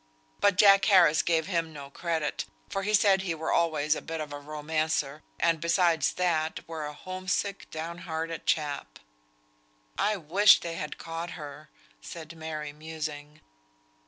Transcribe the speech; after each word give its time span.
But 0.39 0.55
Jack 0.55 0.85
Harris 0.85 1.21
gave 1.21 1.45
him 1.45 1.71
no 1.71 1.91
credit, 1.91 2.45
for 2.71 2.81
he 2.81 2.95
said 2.95 3.21
he 3.21 3.35
were 3.35 3.51
always 3.53 3.93
a 3.93 4.01
bit 4.01 4.19
of 4.19 4.33
a 4.33 4.39
romancer, 4.39 5.21
and 5.39 5.61
beside 5.61 6.01
that, 6.01 6.67
were 6.67 6.87
a 6.87 6.93
home 6.93 7.27
sick, 7.27 7.69
down 7.69 7.99
hearted 7.99 8.47
chap." 8.47 8.97
"I 9.99 10.17
wish 10.17 10.59
they 10.61 10.73
had 10.73 10.97
caught 10.97 11.37
her," 11.37 11.69
said 12.01 12.35
Mary, 12.35 12.73
musing. 12.73 13.41